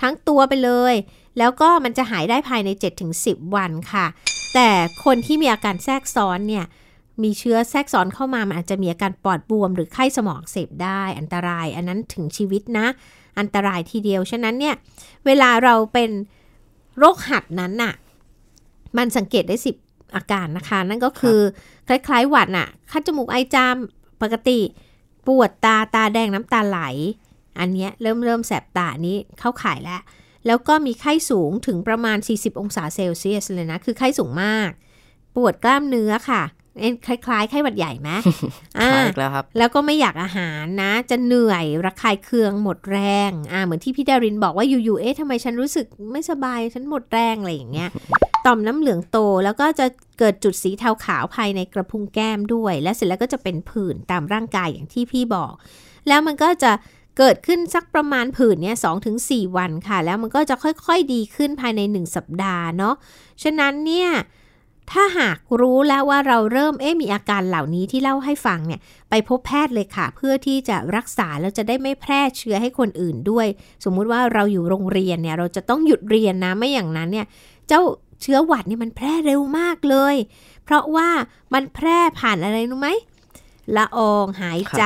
[0.00, 0.94] ทั้งตัวไปเลย
[1.38, 2.70] แล้วก็มันจะหายได้ภายใน
[3.12, 4.06] 7-10 วันค่ะ
[4.54, 4.68] แต่
[5.04, 6.64] คนที่มีอาการแทรกซ้อนเนี่ย
[7.22, 12.86] มีเชื้อแทรกซ้อนเข้ามามันอาจจะมีอาการปอดบวม หรือไข้สมองเสพได้อันตราย อันนั้นถึงชีวิตนะ
[13.38, 14.74] อันตรายทีเดียว ฉะนั้นเนี่ย
[15.26, 16.10] เวลาเราเป็น
[16.98, 17.94] โรคหัดนั้นน่ะ
[18.96, 19.76] มันสังเกตได้สิบ
[20.16, 21.38] อาการนะคะ นั่นก็คือ
[21.88, 23.76] คล้ายๆหวัดน่ะคัดจมูกไอจาม
[24.22, 24.60] ปกติ
[25.26, 26.80] ปวดตาตาแดงน้ำตาไหล
[27.58, 30.00] อันเนี้ยเริ่มเริ่มแสบตานี้เข้าข่ายแล้ว
[30.46, 34.70] แล้วก็มีไข้สูงถึงประมาณ 40 องศาเซลเซียสเลยนะ คือไข้สูงมาก
[35.36, 36.42] ปวดกล้ามเนื้อค่ะ
[36.80, 38.10] เอ็นคล้ายๆไข้หวัดใหญ่ไหม
[38.78, 47.90] อ่าขายอีกแล้วครับ แล้วก็ไม่อยากอาหารนะ จะเหนื่อยระคายเคืองหมดแรง อ่า เหมือนที่พี่ดารินบอกว่าอยู่ๆ เอ๊ะทำไมฉันรู้สึกไม่สบาย ฉันหมดแรงอะไรอย่างเงี้ย
[48.46, 49.86] ต่อมน้ำเหลืองโต แล้วก็จะ
[50.18, 55.52] เกิดจุดสีเทาขาวภายในกระพุ้งแก้มด้วย และเสร็จแล้วก็จะเป็นผื่นตามร่างกายอย่างที่พี่บอก
[56.08, 56.72] แล้วมันก็จะ
[57.18, 62.94] เกิดขึ้นสักประมาณผื่นเนี่ยสองถึงสี่วันค่ะ แล้วมันก็จะค่อยๆดีขึ้นภายในหนึ่งสัปดาห์เนาะ
[63.42, 64.10] ฉะนั้นเนี่ย
[64.92, 73.46] ถ้าหากรู้แล้วว่าเราเริ่มเอ๊ะมีอาการเหล่านี้ที่เล่าให้ฟังเนี่ยไปพบแพทย์เลยค่ะ เพื่อที่จะรักษาแล้วจะได้ไม่แพร่เชื้อให้คนอื่นด้วย
[73.84, 77.26] สมมุติว่าเราอยู่โรงเรียนเนี่ยเราจะต้องหยุดเรียนนะไม่อย่างนั้นเนี่ย
[77.68, 77.80] เจ้า
[78.22, 80.16] เชื้อหวัดนี่มันแพร่เร็วมากเลย
[80.64, 81.08] เพราะว่า
[81.54, 82.90] มันแพร่ผ่านอะไรรู้ไหม
[83.76, 84.84] ละอองหายใจ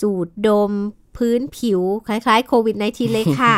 [0.00, 0.72] สูดดม
[1.16, 3.54] พื้นผิว คล้ายๆโควิด -19 เลยค่ะ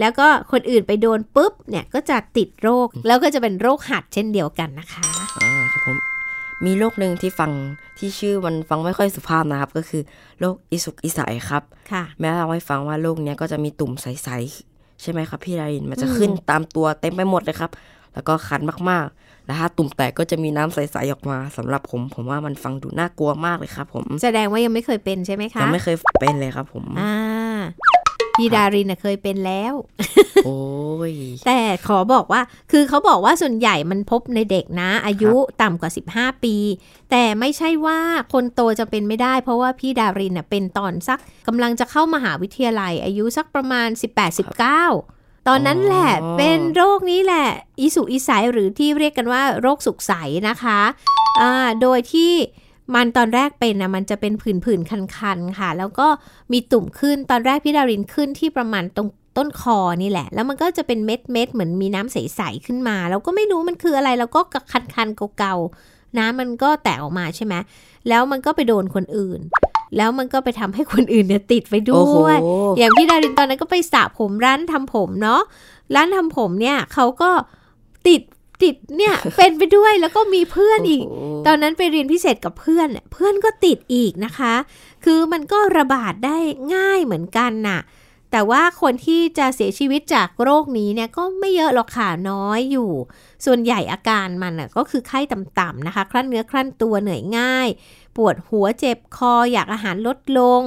[0.00, 5.02] แล้วก็คนอื่นไปโดนปุ๊บเนี่ยก็จะติดโรคแล้วก็จะเป็นโรคหัดเช่นเดียวกันนะคะ
[5.42, 5.96] อ่าครับผม
[6.66, 7.50] มีโรคหนึ่งที่ฟัง
[7.98, 10.02] ที่ชื่อมันฟังไม่ค่อยสุภาพนะครับ ก็คือ
[10.40, 17.70] โรคอิสุกอิสัยครับ ค่ะ แม่เล่าให้ฟังว่าโรคเนี้ยก็จะมีตุ่มใสๆใช่ไหมครับ พี่ดารินมันจะขึ้นตามตัวเต็มไปหมดเลยครับ
[18.14, 27.14] แล้วก็คันมากๆ แล้วถ้าตุ่มแตกก็จะมีน้ำใสๆออกมาสำหรับผม ผมว่ามันฟังดูน่ากลัวมากเลยครับ ผม แสดงว่ายังไม่เคยเป็นใช่ไหมคะยังไม่เคยเป็นเลยครับ ผมอ่า
[28.36, 29.74] พี่ดารินน่ะเคยเป็นแล้ว
[30.44, 30.60] โอ้
[31.10, 31.12] ย
[31.46, 32.40] แต่ขอบอกว่า
[32.72, 35.32] คือเขาบอกว่าส่วนใหญ่มันพบในเด็กนะ อายุ
[35.62, 36.56] ต่ำกว่า 15 ปี
[37.10, 37.98] แต่ไม่ใช่ว่า
[38.32, 47.46] คนโตจะเป็นไม่ได้ เพราะว่าพี่ดารินน่ะเป็นตอนสักกำลังจะเข้ามหาวิทยาลัย อายุสักประมาณ 18-19 ตอนนั้นแหละอ๋อเป็นโรคนี้แหละ
[47.80, 50.12] อิสุอิสัยหรือที่เรียกกันว่าโรคสุกใส
[50.48, 50.80] นะคะ
[51.40, 52.32] อ่าโดยที่
[52.94, 56.08] มันตอนแรกเป็นนะมันจะเป็นผื่นๆคันๆค่ะ แล้วก็
[56.52, 64.40] มีตุ่มขึ้นตอนแรกพี่ดารินขึ้นที่ประมาณตรงต้นคอนี่แหละ แล้วมันก็จะเป็นเม็ดเม็ดๆเหมือนมีน้ำใสๆขึ้นมา เราก็ไม่รู้มันคืออะไรเราก็
[64.94, 67.54] คันๆเก่าๆน้ำมันก็แตกออกมาใช่ไหม
[68.08, 69.40] แล้วมันก็ไปโดนคนอื่น
[69.96, 72.38] แล้วมันก็ไปทำให้คนอื่นเนี่ยติดไปด้โอ้โหวย
[72.78, 75.42] อย่างพี่ดารินตอนนั้นก็ไปสระผมร้านทำผมเนาะ
[75.94, 77.30] ร้านทำผมเนี่ยเขาก็
[78.08, 78.22] ติด
[78.62, 81.14] ติดเนี่ยเป็นไปด้วยแล้วก็มีเพื่อนอีกโโห
[81.46, 84.54] ตอนนั้นไปเรียนพิเศษกับเพื่อนเนี่ยเพื่อนก็ติดอีกนะคะ
[85.04, 86.38] คือมันก็ระบาดได้
[86.74, 87.80] ง่ายเหมือนกันน่ะ
[88.32, 92.90] แต่ว่าคนที่จะเสียชีวิตจากโรคนี้เนี่ยก็ไม่เยอะหรอกค่ะน้อยอยู่
[93.44, 97.68] ส่วนใหญ่อาการมันน่ะก็คือไข้ต่ำๆนะคะ คลั่นเนื้อคลั่นตัวเหนื่อยง่าย
[98.20, 100.62] ปวดหัวเจ็บคออยากอาหารลดลง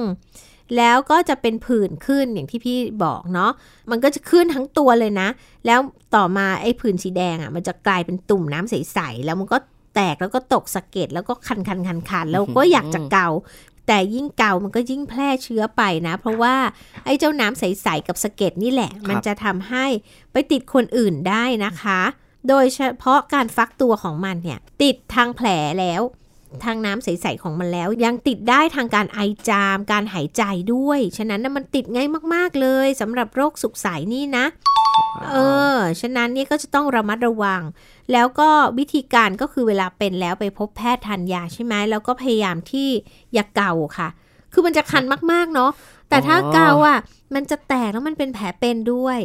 [0.76, 3.52] แล้วก็จะเป็นผื่นขึ้นอย่างที่พี่บอกเนาะ
[3.90, 5.28] มันก็จะขึ้นทั้งตัวเลยนะ
[5.66, 5.78] แล้ว
[6.14, 9.58] ต่อมาไอ้ผื่นสีแดงอะมันจะกลายเป็นตุ่มน้ำใสๆแล้วมันก็
[9.94, 13.28] แตกแล้วก็ตกสะเก็ดแล้วก็คันคันคันคันๆแล้วก็อยากจะเกา
[13.86, 16.54] แต่ยิ่งเกามันก็ยิ่งแพร่เชื้อไปนะ เพราะว่า
[17.04, 19.86] ไอ้เจ้าน้ำใสๆกับสะเก็ดนี่แหละ มันจะทำให้
[20.32, 22.00] ไปติดคนอื่นได้นะคะ
[22.48, 25.48] โดยเฉพาะการฟักตัวของมันเนี่ย ติดทางแผล
[25.80, 26.02] แล้ว
[26.64, 30.42] ทางน้ำใสๆของมันแล้ว ยังติดได้ทางการไอจาม การหายใจ
[30.74, 34.44] ด้วย ฉะนั้นนะมันติดง่ายมาก ๆเลยสำหรับโรคสุกใสนี่นะ
[35.30, 35.36] เอ
[35.76, 37.62] อ ฉะนั้นเนี่ยก็จะต้องระมัดระวัง
[38.12, 42.88] แล้วก็วิธีการก็คือเวลาเป็นแล้วไปพบแพทย์ทานยาใช่ไหมแล้วก็พยายามที่
[43.34, 44.08] อย่าเกาค่ะ
[44.52, 45.70] คือมันจะคันมากๆเนาะ
[46.08, 46.98] แต่ถ้าอ๋อเกาอะ
[47.34, 49.18] มันจะแตกแล้วมันเป็นแผลเป็นด้วย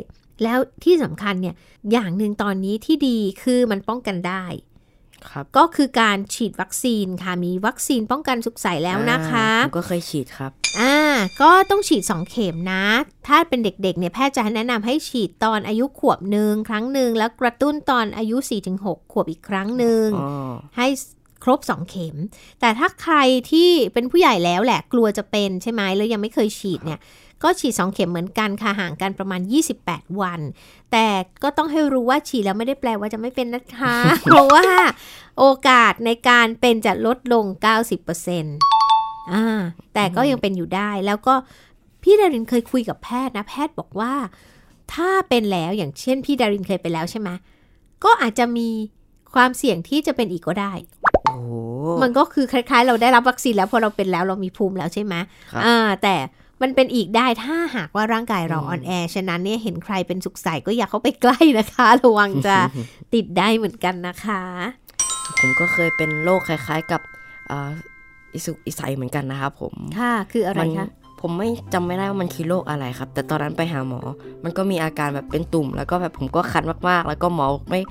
[0.43, 1.55] แล้วที่สำคัญเนี่ย
[1.91, 4.68] อย่างหนึ่งตอนนี้ที่ดีคือมันป้องกันได้ครับ
[5.57, 10.95] ก็คือการฉีดวัคซีนค่ะ มีวัคซีนป้องกันสุกใสแล้วนะคะอ่าผมก็เคยฉีดครับอ่า
[11.41, 12.85] ก็ต้องฉีด 2 เข็มนะ
[13.27, 18.37] ถ้าเป็นเด็กๆเนี่ยแพทย์จะแนะนำให้ฉีดตอนอายุขวบหนึ่งครั้งหนึ่งแล้วกระตุ้นตอนอายุ
[18.75, 20.87] 4-6 ขวบอีกครั้งหนึ่งอ๋อให้
[21.43, 22.15] ครบ 2 เข็ม
[22.59, 23.15] แต่ถ้าใคร
[23.51, 26.99] ที่เป็นผู้ใหญ่แล้วแหละกลัวจะเป็นใช่ไหมแล้วยังไม่เคยฉีดเนี่ย
[27.43, 29.41] ก็ฉีด 2 เข็มเหมือนกันค่ะห่างกันประมาณ
[29.81, 30.41] 28 วัน
[30.91, 31.07] แต่
[31.43, 34.65] ก็ต้องให้รู้ว่าฉีดแล้วไม่ได้แปลว่าจะไม่เป็นนะคะ เพราะว่า
[35.39, 37.45] โอกาสในการเป็นจะลดลง
[38.17, 39.59] 90%อ่า
[39.93, 41.33] แต่ก็ยังเป็นอยู่ได้แล้วก็
[42.03, 44.13] พี่ดารินเคยคุยกับแพทย์นะ แพทย์บอกว่า
[44.93, 47.29] ถ้าเป็นแล้วอย่างเช่น พี่ดารินเคยไปแล้วใช่ไหม
[48.03, 48.67] ก็อาจจะมี
[49.33, 50.73] ความเสี่ยงที่จะเป็นอีกก็ได้
[51.25, 51.53] โอ้โห
[52.01, 55.15] มันก็คือคล้าย ๆ เราได้รับวัคซีนแล้วพอเราเป็นแล้วเรามีภูมิแล้วใช่ไหม
[55.51, 56.15] ครับอ่าแต่
[56.61, 62.55] มันเป็นอีกได้ถ้าหากว่าร่างกายเราอืมอ่อนแอ ฉะนั้นเนี่ยเห็นใครเป็นสุขใสก็อย่าเข้าไปใกล้นะคะ ระวังจะ
[63.13, 64.41] ติดได้เหมือนกันนะคะ
[65.39, 67.01] ผมก็เคยเป็นโรคคล้ายๆกับ
[67.51, 67.71] อ่า
[68.33, 70.87] อิสุกอิสัยเหมือนกันนะครับผม ค่ะ คืออะไรมัคะ
[71.21, 73.99] ผมไม่จำไม่ได้ว่ามันคือโรคอะไรครับ แต่ตอนนั้นไปหาหมอ
[74.43, 77.81] มันก็มีอาการแบบเป็นตุ่ม แล้วก็แบบผมก็คันมากๆ แล้วก็หมอบอกไม่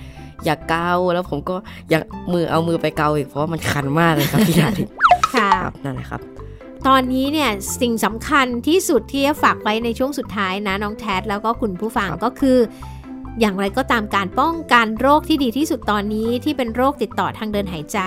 [0.45, 1.57] อยากเกาแล้วผมก็
[1.91, 2.03] อยาก
[2.33, 4.89] มือเอามือไปเกาอีกเพราะว่ามันคันมากเลยครับพี่ดาริน
[5.35, 6.21] ค่ะครับนั่นแหละครับ
[6.87, 12.59] ตอนนี้เนี่ยสิ่งสำคัญที่สุดที่จะฝากไว้ในช่วงสุดท้ายนะน้องแทดแล้วก็คุณผู้ฟังครับก็คือ
[13.41, 17.99] อย่างไรก็ตามการป้องกันโรคที่ดีที่สุดตอนนี้ที่เป็นโรคติดต่อทางเดินหายใจ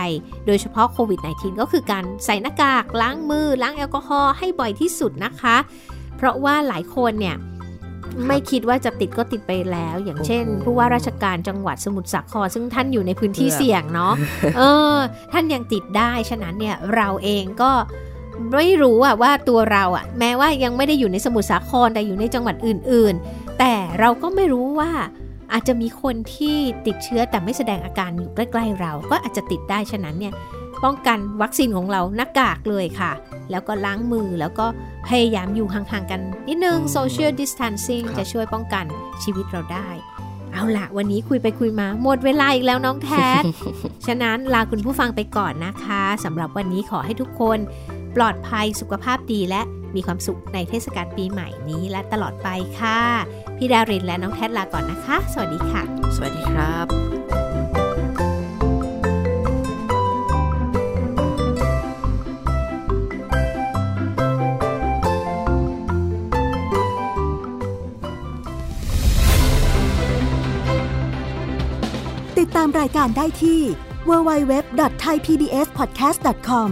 [0.45, 5.57] โดยเฉพาะโควิด -19 ก็คือการใส่หน้ากากล้างมือ ล้างแอลกอฮอล์ให้บ่อยที่สุดนะคะ
[6.17, 7.35] เพราะว่าหลายคนเนี่ย
[8.27, 14.13] ไม่คิดว่าจะติดก็ติดไปแล้ว อย่างเช่นโอ้โหผู้ว่าราชการจังหวัดสมุทรสาครซึ่งท่านอยู่ในพื้นที่เพื่อเสี่ยงเนาะ
[14.57, 14.61] เอ
[14.95, 14.97] อ
[15.31, 17.71] ท่านยังติดได้ฉะนั้นเนี่ยเราเองก็
[18.55, 24.91] ไม่รู้อะว่าตัวเราอะแม้ว่ายังไม่ได้อยู่ในสมุทรสาครแต่อยู่ในจังหวัดอื่น ๆ แต่เราก็ไม่รู้ว่า
[25.53, 30.33] อาจจะมีคนที่ติดเชื้อแต่ไม่แสดงอาการอยู่ใกล้ๆเรา ก็อาจจะติดได้ฉะนั้นเนี่ย
[30.83, 33.11] ป้องกันวัคซีนของเราหน้ากากเลยค่ะ
[33.51, 34.65] แล้วก็ล้างมือแล้วก็
[35.07, 38.85] พยายามอยู่ห่างๆกันนิดนึงอืม social distancing ครับจะช่วยป้องกัน
[39.23, 39.87] ชีวิตเราได้
[40.53, 43.43] เอาล่ะวันนี้คุยไปคุยมา หมดเวลาอีกแล้วน้องแทด
[44.05, 47.59] ฉะนั้นลาคุณผู้ฟังไปก่อนนะคะสำหรับวันนี้ขอให้ทุกคน
[48.15, 49.61] ปลอดภัยสุขภาพดีและ
[49.95, 52.47] มีความสุขในเทศกาลปีใหม่นี้และตลอดไป
[52.79, 53.01] ค่ะ
[53.57, 55.81] พี่ดารินและน้องแทดลาก่อนนะคะ สวัสดีค่ะ
[56.15, 56.85] สวัสดีครับ
[72.39, 73.61] ติดตามรายการได้ที่
[74.09, 76.71] www.thaipbspodcast.com